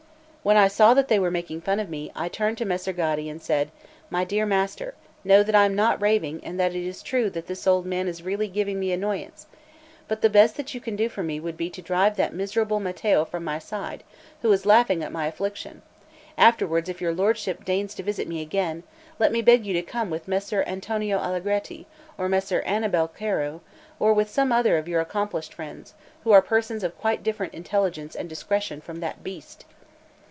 When 0.43 0.57
I 0.57 0.69
saw 0.69 0.95
that 0.95 1.07
they 1.07 1.19
were 1.19 1.29
making 1.29 1.61
fun 1.61 1.79
of 1.79 1.87
me, 1.87 2.11
I 2.15 2.27
turned 2.27 2.57
to 2.57 2.65
Messer 2.65 2.93
Gaddi 2.93 3.29
and 3.29 3.39
said: 3.39 3.69
"My 4.09 4.23
dear 4.23 4.43
master, 4.43 4.95
know 5.23 5.43
that 5.43 5.53
I 5.53 5.65
am 5.65 5.75
not 5.75 6.01
raving, 6.01 6.41
and 6.43 6.59
that 6.59 6.73
it 6.73 6.83
is 6.83 7.03
true 7.03 7.29
that 7.29 7.45
this 7.45 7.67
old 7.67 7.85
man 7.85 8.07
is 8.07 8.23
really 8.23 8.47
giving 8.47 8.79
me 8.79 8.91
annoyance; 8.91 9.45
but 10.07 10.23
the 10.23 10.31
best 10.31 10.57
that 10.57 10.73
you 10.73 10.81
can 10.81 10.95
do 10.95 11.09
for 11.09 11.21
me 11.21 11.39
would 11.39 11.57
be 11.57 11.69
to 11.69 11.81
drive 11.83 12.15
that 12.15 12.33
miserable 12.33 12.79
Mattio 12.79 13.23
from 13.23 13.43
my 13.43 13.59
side, 13.59 14.01
who 14.41 14.51
is 14.51 14.65
laughing 14.65 15.03
at 15.03 15.11
my 15.11 15.27
affliction, 15.27 15.83
afterwards 16.39 16.89
if 16.89 16.99
your 17.01 17.13
lordship 17.13 17.63
deigns 17.63 17.93
to 17.93 18.01
visit 18.01 18.27
me 18.27 18.41
again, 18.41 18.81
let 19.19 19.31
me 19.31 19.43
beg 19.43 19.63
you 19.63 19.73
to 19.75 19.83
come 19.83 20.09
with 20.09 20.27
Messer 20.27 20.63
Antonio 20.65 21.19
Allegretti, 21.19 21.85
or 22.17 22.25
with 22.25 22.31
Messer 22.31 22.63
Annibal 22.65 23.07
Caro, 23.07 23.61
or 23.99 24.11
with 24.11 24.27
some 24.27 24.51
other 24.51 24.79
of 24.79 24.87
your 24.87 25.01
accomplished 25.01 25.53
friends, 25.53 25.93
who 26.23 26.31
are 26.31 26.41
persons 26.41 26.83
of 26.83 26.97
quite 26.97 27.21
different 27.21 27.53
intelligence 27.53 28.15
and 28.15 28.27
discretion 28.27 28.81
from 28.81 29.01
that 29.01 29.23
beast." 29.23 29.65